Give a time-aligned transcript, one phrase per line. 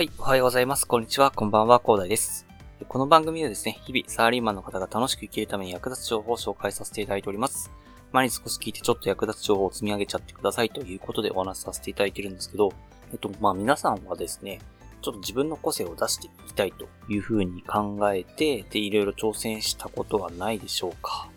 [0.00, 0.86] はい、おはようございます。
[0.86, 1.30] こんにちは。
[1.30, 2.46] こんばんは、コーダイです。
[2.88, 7.70] この番組ではですね、日々サラリーマンの方が楽しく生きるために役立つ情報を紹介させていただいております。
[8.10, 12.72] 毎日少し聞いてちょっと役立つ情報を積み上げちゃってくださいということでお話しさせていただいてるんですけど、
[13.12, 14.60] えっと、まあ皆さんはですね、
[15.02, 21.28] ちょっと自分の個性を出していきたいというふうに考えて、で、いろいろ挑戦したことはないでしょうか。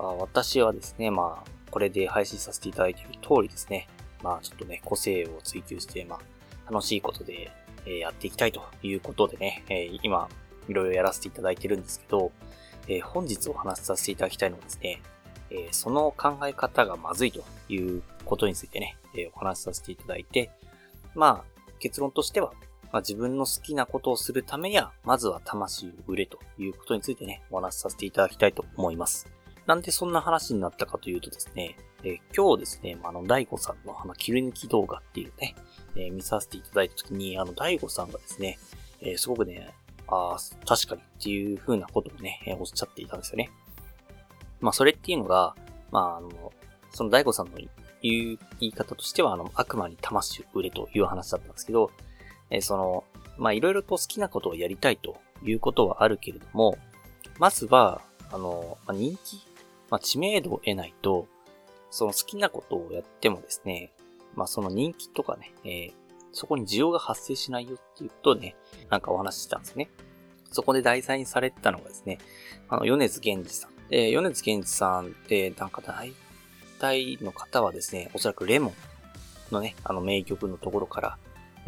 [0.00, 3.86] あ私はですね、まあ、これで配信させていただいている通りですね、
[4.24, 7.52] まあちょっとね、個性を追求して、まあ、楽しいことで、
[7.86, 10.28] え、やっていきたいということでね、え、今、
[10.68, 12.32] いろいろやらせていただいてるんですけど、
[12.88, 15.02] え、本日お話しさせていただきたいのはですね、
[15.50, 20.50] えその考え方がまずいということについてね、えお話しさせていただいて、
[21.14, 22.52] まあ、結論としては、
[22.92, 29.26] まあ、自分の好きなことをするためには、まずは魂を売れということについてね、お話しさせていただきたいと思います。
[29.66, 35.54] なんでそんな話になったかというとですね、え、今日ですね、あの、大悟さんのあの、切り抜き動画っていうね、
[35.96, 38.58] え、見させていただいたときに、あの、大悟さんがですね、
[39.00, 39.72] え、すごくね、
[40.08, 43.50] ああ、確かにっていう風なことをね、えおっしゃっていたんですよね。
[44.60, 45.54] まあ、それっていうのが、
[45.90, 46.52] まあ、あの、
[46.90, 47.58] その大悟さんの
[48.02, 51.90] 言う言い方としては、あの、悪魔に魂を売れという話だったんですけど、
[52.50, 53.04] えその、
[53.38, 56.78] まあ、いろいろと好きなことをやりたいということはあるけれども、
[57.38, 59.36] まずは、あの、まあ、人気、
[59.90, 61.26] まあ、知名度を得ないと、
[61.92, 63.92] その好きなことをやってもですね、
[64.34, 65.92] まあ、その人気とかね、えー、
[66.32, 68.56] そこに需要が発生しないよっていうことをね、
[68.88, 69.90] なんかお話ししたんですね。
[70.50, 72.18] そこで題材にされてたのがですね、
[72.68, 73.88] あの、米津玄師さん。
[73.90, 76.14] で、米津玄師さんって、なんか大
[76.80, 78.70] 体の方はですね、おそらくレモ
[79.50, 81.18] ンのね、あの名曲のところから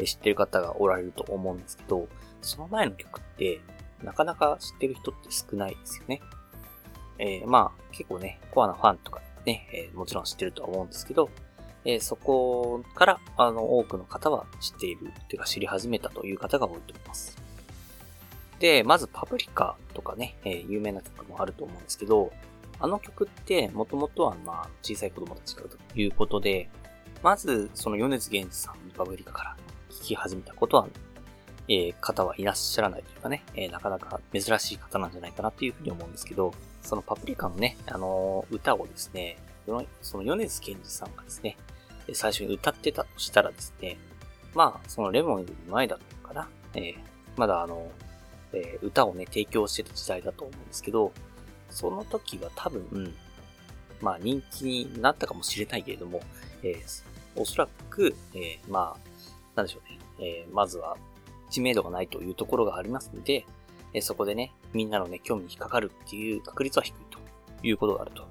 [0.03, 2.07] 知ってる方がおられると思うんですけど、
[2.41, 3.61] その前の曲って、
[4.03, 6.21] なかなか知ってる人って少ないですよね。
[7.19, 11.29] えー、まあ、結構ね、コアなファンとかね、えー、もちろん知ってるとは思うんですけど、
[11.85, 17.37] えー、そこから、あの、多くの方は知っている、というか知り始めたという方が多いと思います。
[18.59, 22.31] で、まずパプリカとかね、え有名な曲もあると思うんですけど、
[22.79, 26.69] あの曲って、もともとはまあ、小さい子供たちからということで、
[27.21, 29.57] まず、その米津玄師さんのパプリカから
[29.89, 30.87] 聴き始めたことは、
[31.67, 36.53] えー、方はいらっしゃらないというかね、えー、なかなか珍しい方なんじゃないかなというふうに思うんですけど、
[36.85, 39.37] そのパプリカのね、あのー、歌をですね、
[40.01, 41.57] その米津玄師さんがですね、
[42.13, 43.97] 最初に歌ってたとしたらですね、
[44.53, 46.95] まあ、そのレモンより前だったのかな、えー、
[47.35, 47.91] まだあの、
[48.53, 51.11] えー、歌をね、提供してた時代だと思うんですけど、
[51.69, 53.13] その時は多分、
[54.01, 56.21] まあ人気になったかもしれないけれども、
[56.63, 58.99] えー、おそらく、えー、まあ、
[59.55, 60.95] なんでしょうね、えー、まずは
[61.49, 63.45] 知名度がないというところがありますので、
[63.95, 67.17] えそこでね、みんなのね、興味に引っかかるっていう確率は低いと
[67.65, 68.27] いうことがあると。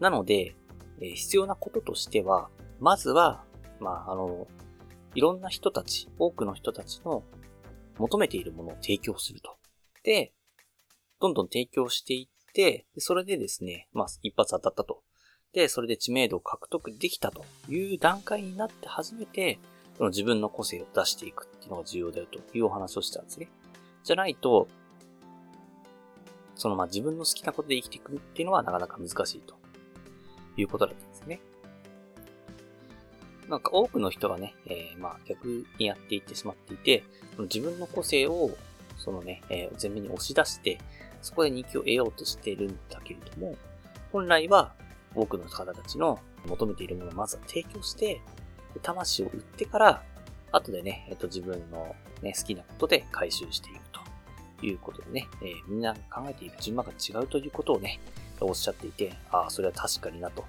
[0.00, 0.56] なので、
[1.02, 2.48] え必要なこととしては、
[2.80, 3.44] まずは、
[3.78, 4.48] まあ、あの、
[5.14, 7.24] いろんな人たち、多くの人たちの
[7.98, 9.58] 求めているものを提供すると。
[10.02, 10.32] で、
[11.20, 15.02] どんどん提供していって、それでですね、まあ、一発当たったと。
[15.52, 19.58] で、それで知名度を獲得できたという段階になって初めて、
[19.98, 23.48] その自分の個性を出していくっていうのが重要だよというお話をしたんですね。
[24.04, 24.68] じゃないと、
[26.54, 29.56] そのまあ自分の好きなことで生きていくっていうのはなかなか難しいと
[30.56, 31.40] いうことだったんですね。
[33.48, 37.02] なんか多くの人がね、えー、まあ逆にやっていってしまっていて、
[37.38, 38.50] 自分の個性を
[38.96, 40.78] そのね、えー、前面に押し出して、
[41.22, 43.56] そこで人気を得ようとしているんだけれども、
[44.12, 44.74] 本来は
[45.14, 48.20] 多くの方たちの求めているものをまずは提供して、
[48.82, 50.02] 魂を売ってから、
[50.52, 53.88] 後でね、えっと、自分の、ね、好きなことで回収していく
[54.62, 58.00] いうことでね、えー、みんな考えている順番が違うということをね、
[58.40, 60.44] おっしゃっていて、ああ、それは確かになと、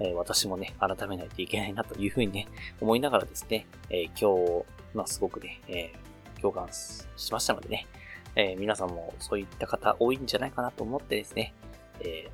[0.00, 2.48] えー、私もね、改めないといけないなというふうにね、
[2.80, 4.64] 思いながらですね、えー、今日、
[4.94, 5.92] まあ、すごくね、え
[6.40, 7.86] 共感しましたのでね、
[8.36, 11.52] え皆さんもそういった方多いんじゃないかなと思ってですね、
[12.00, 12.30] え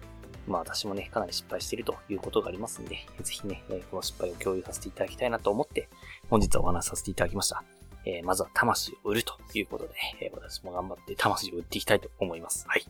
[0.46, 5.88] まあ私もね、かなり失敗しているということがありますんで、ぜひねえ、この失敗を共有させていただきたいなと思って、
[6.28, 7.64] 本日はお話しさせていただきました。
[8.04, 12.66] えー、まずは魂を売るということで、えー、私も頑張って魂を売っていきたいと思います。
[12.68, 12.86] はい。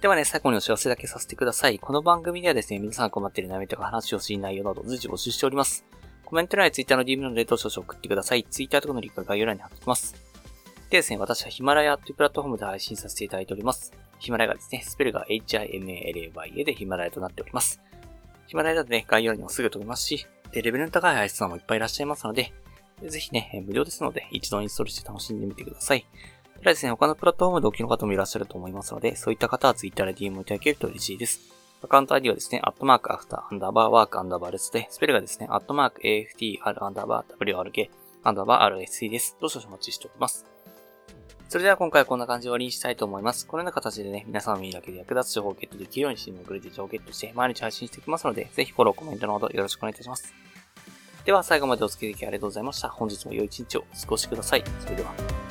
[0.00, 1.78] ではね、最後にお知らせだけさせてください。
[1.78, 5.84] この番組ではですね、皆さん困っている悩みとか話をする内容など随時募集しております。
[6.24, 8.44] コメント欄や Twitter の DM のレート少々送ってください。
[8.44, 10.14] Twitter とかのリンクが概要欄に貼っておきます。
[10.90, 13.92] でですね、私はヒマラヤというプラットフォームで配信させていただいております。
[14.18, 17.80] ヒマラヤがですね、スペルが HIMALAYA でヒマラヤとなっております。
[18.46, 22.52] ヒマラヤだとね、概要欄にもすぐ飛べますし、で、レベルの高い配信さんもいっぱいいらっしゃいますので、
[23.08, 26.06] ぜひね、無料ですので、一度インストールして楽しんでみてください。
[26.54, 31.40] ただですね、他のプラットフォームでお聞きの方もいらっしゃると思いますので、そういった方は Twitter で DM をいただけると嬉しいです。
[31.82, 37.90] アカウント ID はですね、アットマークアフター、アンダーバーワーク、アンダーバーレスで、スペルがですね、アットマーク AFTR、アンダーバー WRK、
[38.22, 39.36] アンダーバー RSE です。
[39.40, 40.46] どうぞお待ちしております。
[41.48, 43.46] それでは今回はこんな感じで終わりにしたいと思います。
[43.46, 50.32] このような形でね、皆さんの耳だけで役立つ情報をゲットできるようにしてもくれて情報をゲットして毎日配信していきますので、ぜひフォロー、コメントなどよろしくお願いいたします。
[51.24, 52.88] では最後までお付き合いありがとうございました。
[52.88, 54.64] 本日も良い一日をお過ごしください。
[54.80, 55.41] それでは。